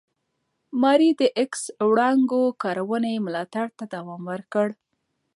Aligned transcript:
ماري 0.81 1.09
د 1.19 1.21
ایکس 1.39 1.63
وړانګو 1.89 2.41
کارونې 2.63 3.13
ملاتړ 3.25 3.67
ته 3.77 3.83
دوام 3.93 4.21
ورکړ. 4.31 4.67